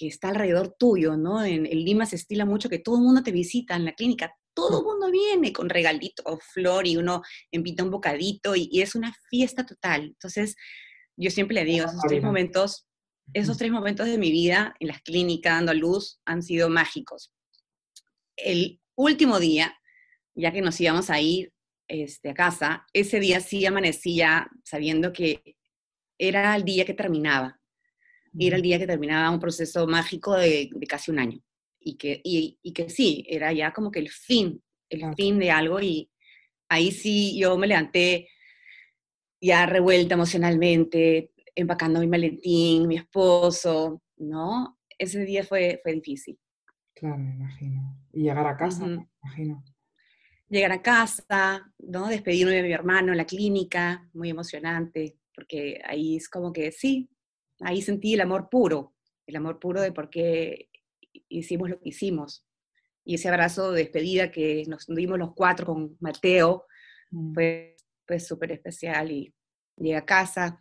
[0.00, 1.44] está alrededor tuyo, ¿no?
[1.44, 4.32] En, en, Lima se estila mucho que todo el mundo te visita en la clínica,
[4.58, 8.96] todo el mundo viene con regalito o flor y uno invita un bocadito y, es
[8.96, 10.06] una fiesta total.
[10.06, 10.56] Entonces,
[11.16, 12.86] yo siempre le digo, esos tres momentos,
[13.32, 17.32] esos tres momentos de mi vida en las clínicas dando a luz han sido mágicos.
[18.36, 19.78] El último día,
[20.34, 21.52] ya que nos íbamos a ir
[21.86, 25.56] este, a casa, ese día sí amanecía sabiendo que
[26.18, 27.60] era el día que terminaba.
[28.38, 31.40] Era el día que terminaba un proceso mágico de casi un año
[31.80, 35.80] y que, y, que sí, era ya como que el fin, el fin de algo
[35.80, 36.10] y
[36.68, 38.28] ahí sí yo me levanté
[39.40, 44.78] ya revuelta emocionalmente, empacando mi maletín, mi esposo, ¿no?
[44.98, 46.36] Ese día fue, fue difícil.
[46.92, 47.96] Claro, me imagino.
[48.12, 49.64] Y llegar a casa, me imagino.
[50.48, 52.08] llegar a casa, ¿no?
[52.08, 57.08] Despedirme de mi hermano en la clínica, muy emocionante, porque ahí es como que sí,
[57.60, 60.68] ahí sentí el amor puro, el amor puro de por qué
[61.28, 62.44] hicimos lo que hicimos.
[63.04, 66.64] Y ese abrazo de despedida que nos dimos los cuatro con Mateo
[67.12, 67.34] mm.
[67.34, 69.32] fue, fue súper especial y
[69.76, 70.60] llegué a casa,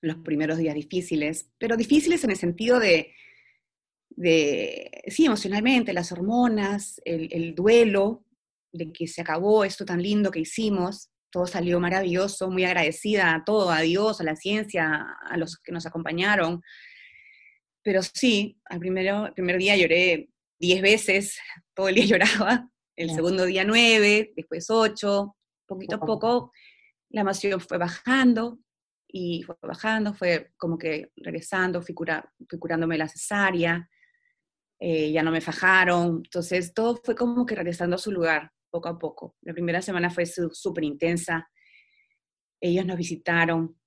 [0.00, 3.12] los primeros días difíciles, pero difíciles en el sentido de,
[4.10, 8.24] de sí, emocionalmente, las hormonas, el, el duelo
[8.72, 13.42] de que se acabó esto tan lindo que hicimos, todo salió maravilloso, muy agradecida a
[13.42, 16.62] todo, a Dios, a la ciencia, a los que nos acompañaron.
[17.82, 20.28] Pero sí, al primero, primer día lloré
[20.60, 21.36] diez veces,
[21.74, 26.52] todo el día lloraba, el segundo día nueve, después ocho, poquito a poco
[27.10, 28.60] la emoción fue bajando
[29.08, 31.96] y fue bajando, fue como que regresando, fui,
[32.60, 33.90] curándome la cesárea,
[34.78, 38.88] eh, ya no me fajaron, entonces todo fue como que regresando a su lugar poco
[38.88, 39.36] a poco.
[39.42, 41.48] La primera semana fue súper intensa,
[42.60, 43.78] ellos nos visitaron,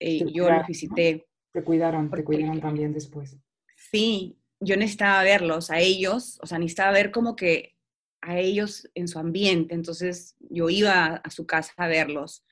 [0.00, 1.28] eh, yo los visité.
[1.52, 3.36] Te cuidaron, te cuidaron también después.
[3.76, 7.76] Sí, yo necesitaba verlos a ellos, o sea, necesitaba ver como que
[8.20, 12.44] a ellos en su ambiente, entonces yo iba a su casa a verlos.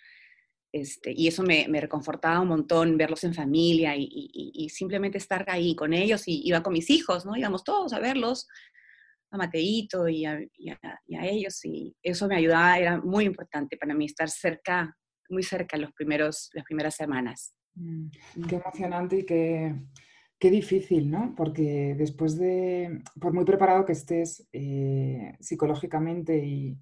[0.73, 5.93] Este, y eso me, reconfortaba un montón, verlos en familia y, simplemente estar ahí con
[5.93, 6.29] ellos.
[6.29, 7.37] Y iba con mis hijos, ¿no?
[7.37, 8.47] Íbamos todos a verlos,
[9.31, 10.39] a Mateito y a,
[11.09, 11.65] ellos.
[11.65, 14.97] Y eso me ayudaba, era muy importante para mí estar cerca,
[15.29, 17.55] muy cerca los primeros, las primeras semanas.
[17.75, 18.09] Mm,
[18.49, 19.75] qué emocionante y qué,
[20.39, 21.35] qué, difícil, ¿no?
[21.37, 26.77] Porque después de, por muy preparado que estés eh, psicológicamente y,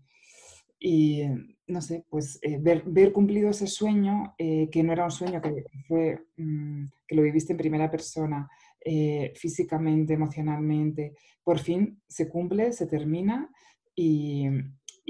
[0.81, 1.23] y
[1.69, 5.65] no sé, pues eh, ver, cumplido ese sueño, eh, que no era un sueño, que,
[5.87, 8.49] fue, mm, que lo viviste en primera persona,
[8.85, 13.51] eh, físicamente, emocionalmente, por fin se cumple, se termina
[13.95, 14.49] y,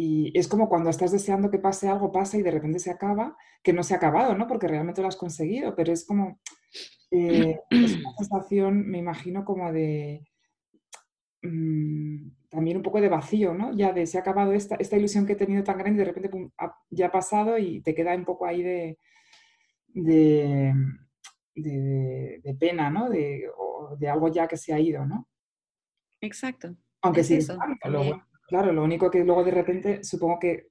[0.00, 3.72] es como cuando estás deseando que pase algo, pasa y de repente se acaba, que
[3.72, 4.46] no se ha acabado, ¿no?
[4.46, 6.38] Porque realmente lo has conseguido, pero es como,
[7.10, 10.24] es una sensación, me imagino, como de...
[11.42, 13.74] Mm, también un poco de vacío, ¿no?
[13.76, 16.12] Ya de se ha acabado esta, esta ilusión que he tenido tan grande y de
[16.12, 16.30] repente
[16.90, 18.98] ya ha pasado y te queda un poco ahí de,
[19.88, 20.74] de,
[21.62, 23.08] de, pena, ¿no?
[23.08, 23.48] De,
[23.98, 25.28] de, algo ya que se ha ido, ¿no?
[26.20, 26.74] Exacto.
[27.02, 27.38] Aunque sí,
[28.48, 30.68] claro, lo único que luego de repente supongo que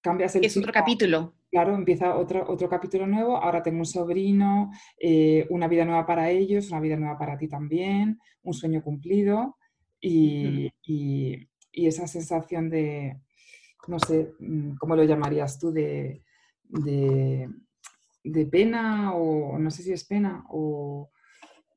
[0.00, 0.44] cambias el...
[0.44, 1.34] Es otro capítulo.
[1.50, 6.30] Claro, empieza otro, otro capítulo nuevo, ahora tengo un sobrino, eh, una vida nueva para
[6.30, 9.56] ellos, una vida nueva para ti también, un sueño cumplido
[10.00, 10.70] y,
[11.72, 13.16] esa sensación de,
[13.88, 15.72] no sé, mm, ¿cómo lo llamarías tú?
[15.72, 16.22] De,
[16.64, 17.48] de,
[18.50, 21.10] pena o no sé si es pena o...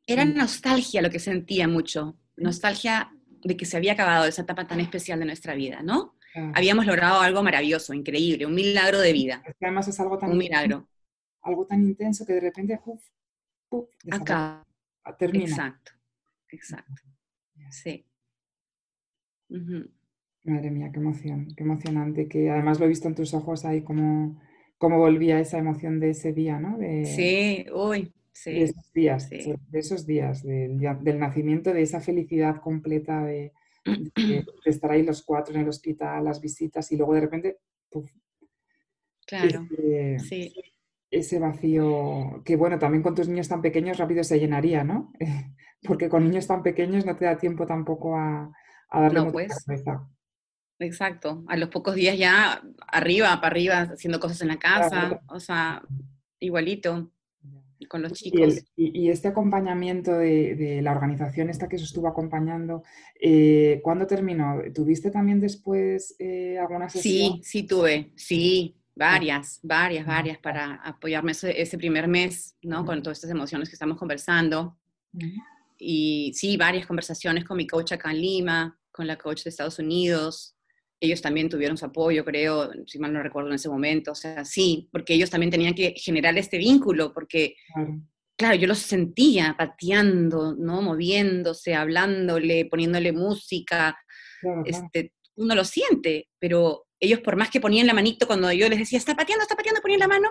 [0.06, 3.12] Era nostalgia lo que sentía mucho, nostalgia
[3.44, 6.18] de que se había acabado esa etapa tan especial de nuestra vida, ¿no?
[6.56, 9.44] Habíamos logrado algo maravilloso, increíble, un milagro de vida.
[9.62, 10.32] además es algo tan...
[10.32, 10.90] Un milagro.
[11.42, 13.02] Algo tan intenso que de repente, uf,
[14.12, 14.66] Acá.
[15.18, 15.46] Termina.
[15.46, 15.92] Exacto,
[16.50, 17.02] exacto.
[17.70, 18.06] Sí.
[20.44, 23.84] Madre mía, qué emoción, qué emocionante, que además lo he visto en tus ojos ahí
[23.84, 24.42] como,
[24.78, 26.78] como volvía esa emoción de ese día, ¿no?
[26.78, 28.52] De, sí, uy, sí.
[28.52, 33.54] De esos días, de esos días, del, nacimiento, de esa felicidad completa de,
[34.66, 37.58] estar ahí los cuatro en el hospital, las visitas y luego de repente,
[39.26, 40.54] claro, ese, sí.
[41.10, 45.14] ese vacío, que bueno, también con tus niños tan pequeños rápido se llenaría, ¿no?
[45.86, 48.52] Porque con niños tan pequeños no te da tiempo tampoco a,
[49.12, 49.66] no, pues.
[50.80, 51.44] Exacto.
[51.48, 55.84] A los pocos días ya arriba, para arriba, haciendo cosas en la casa, o sea,
[56.40, 57.10] igualito.
[57.90, 58.64] Con los chicos.
[58.78, 62.84] Y, este acompañamiento de, la organización esta que se estuvo acompañando,
[63.20, 64.62] eh, ¿cuándo terminó?
[64.74, 71.78] ¿Tuviste también después eh, algunas Sí, sí tuve, sí, varias, varias, varias para apoyarme ese,
[71.78, 72.86] primer mes, ¿no?
[72.86, 74.78] Con todas estas emociones que estamos conversando.
[75.78, 79.80] Y sí, varias conversaciones con mi coach acá en Lima, con la coach de Estados
[79.80, 80.56] Unidos.
[81.04, 84.14] Ellos también tuvieron su apoyo, creo, si mal no recuerdo en ese momento.
[84.14, 87.58] O sea, sí, porque ellos también tenían que generar este vínculo, porque,
[88.38, 90.82] claro, yo los sentía pateando, ¿no?
[90.82, 93.98] Moviéndose, hablándole, poniéndole música.
[94.64, 98.80] Este, uno lo siente, pero ellos por más que ponían la manito cuando yo les
[98.80, 100.30] decía, está pateando, está pateando, ponían la mano,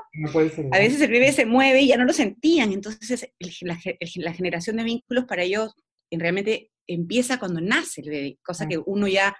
[0.72, 2.72] a veces el bebé se mueve y ya no lo sentían.
[2.72, 3.28] Entonces
[3.60, 3.78] la,
[4.16, 5.74] la generación de vínculos para ellos
[6.10, 9.36] realmente empieza cuando nace el bebé, cosa que uno ya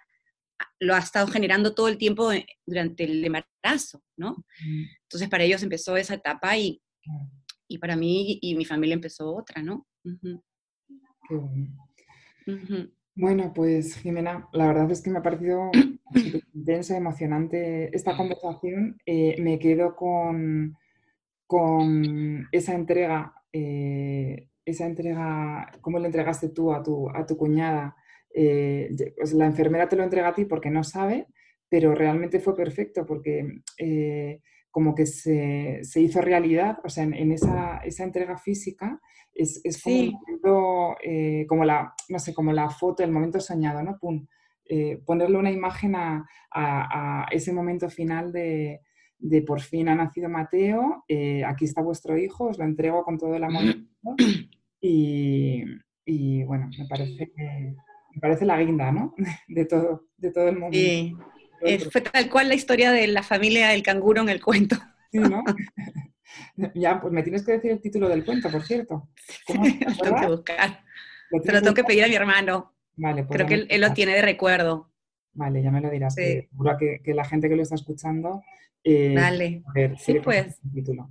[0.78, 4.44] lo ha estado generando todo el tiempo eh, durante el embarazo, ¿no?
[5.02, 6.82] Entonces para ellos empezó esa etapa y,
[7.68, 9.86] y para mí y mi familia empezó otra, ¿no?
[13.14, 15.70] Bueno, pues Jimena, la verdad es que me ha parecido
[16.54, 18.96] intensa, emocionante esta conversación.
[19.04, 20.76] Eh, me quedo con,
[21.46, 27.96] con esa entrega, eh, esa entrega, cómo le entregaste tú a tu, a tu cuñada.
[28.34, 31.26] Eh, pues la enfermera te lo entrega a ti porque no sabe,
[31.68, 33.62] pero realmente fue perfecto porque
[34.72, 38.98] como que se, hizo realidad, o sea, en, esa, entrega física
[39.34, 39.60] es,
[40.42, 43.98] como, eh, como, la, no sé, como la foto, el momento soñado, ¿no?
[43.98, 44.26] Pum,
[44.64, 46.26] eh, ponerle una imagen a,
[47.30, 48.80] ese momento final de,
[49.46, 53.34] por fin ha nacido Mateo, eh, aquí está vuestro hijo, os lo entrego con todo
[53.36, 53.64] el amor
[54.80, 55.64] y,
[56.06, 57.30] y bueno, me parece,
[58.14, 59.14] me parece la guinda, ¿no?
[59.48, 60.78] De todo, de todo el mundo.
[61.90, 64.76] fue tal cual la historia de la familia del canguro en el cuento.
[65.10, 65.42] Sí, ¿no?
[66.74, 69.08] ya, pues me tienes que decir el título del cuento, por cierto.
[69.46, 70.84] ¿Cómo lo tengo que buscar.
[71.44, 72.74] Te lo tengo que pedir a mi hermano.
[72.96, 74.90] Vale, pues Creo que él, lo tiene de recuerdo.
[75.32, 76.14] Vale, ya me lo dirás.
[76.14, 78.42] Seguro que, la gente que lo está escuchando.
[78.84, 79.62] Eh, Dale.
[79.98, 80.60] sí, pues.
[80.74, 81.10] título.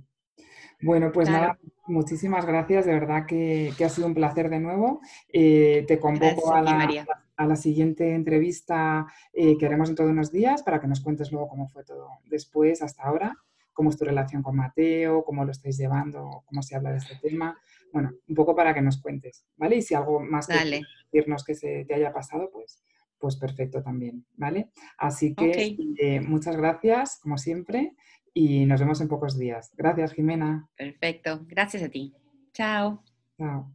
[0.82, 2.86] Bueno, pues nada, muchísimas gracias.
[2.86, 5.00] De verdad que, ha sido un placer de nuevo.
[5.32, 10.80] Eh, te convoco a, la, siguiente entrevista eh, que haremos en todos unos días para
[10.80, 13.36] que nos cuentes luego cómo fue todo después, hasta ahora
[13.72, 17.16] cómo es tu relación con Mateo, cómo lo estáis llevando, cómo se habla de este
[17.16, 17.58] tema.
[17.92, 19.76] Bueno, un poco para que nos cuentes, ¿vale?
[19.76, 22.82] Y si algo más que decirnos que se te haya pasado, pues,
[23.18, 24.70] pues perfecto también, ¿vale?
[24.98, 27.94] Así que eh, muchas gracias, como siempre,
[28.34, 29.72] y nos vemos en pocos días.
[29.76, 30.68] Gracias, Jimena.
[30.76, 32.14] Perfecto, gracias a ti.
[32.52, 33.02] Chao.
[33.38, 33.70] Chao.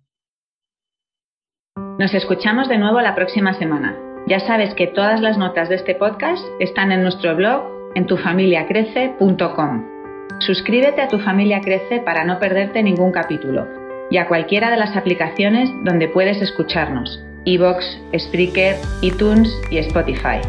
[1.99, 3.97] Nos escuchamos de nuevo la próxima semana.
[4.27, 7.63] Ya sabes que todas las notas de este podcast están en nuestro blog
[7.95, 9.97] en tufamiliacrece.com.
[10.39, 13.67] Suscríbete a Tu Familia Crece para no perderte ningún capítulo
[14.09, 17.83] y a cualquiera de las aplicaciones donde puedes escucharnos, iVoox,
[18.17, 20.41] Spreaker, iTunes y Spotify.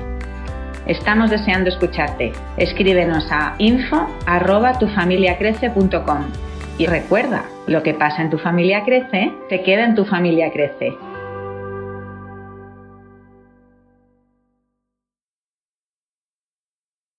[0.89, 2.33] Estamos deseando escucharte.
[2.57, 6.25] Escríbenos a info@tufamiliacrece.com.
[6.79, 10.97] Y recuerda, lo que pasa en tu familia crece, se queda en tu familia crece.